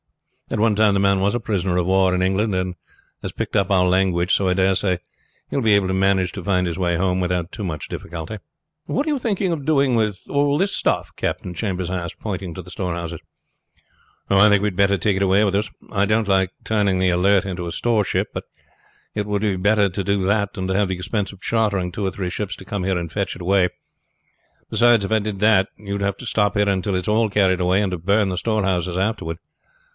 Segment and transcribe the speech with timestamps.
[0.49, 2.75] At one time the man was a prisoner of war in England and
[3.21, 4.97] has picked up our language, so I dare say
[5.49, 8.39] he will be able to manage to find his way home without difficulty."
[8.85, 12.61] "What are you thinking of doing with all this stuff?" Captain Chambers asked, pointing to
[12.61, 13.21] the storehouses.
[14.29, 15.69] "I think we had better take it away with us.
[15.91, 18.43] I don't like turning the Alert into a storeship; but
[19.13, 22.05] it would be better to do that than to have the expense of chartering two
[22.05, 23.69] or three ships to come here to fetch it away.
[24.69, 27.29] Beside, if I did that, you would have to stop here until it is all
[27.29, 29.37] carried away, and to burn the storehouses afterward."